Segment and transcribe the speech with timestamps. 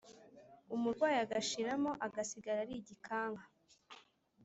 [0.75, 3.45] umurwayi agashiramo, agasigara ari igikanka.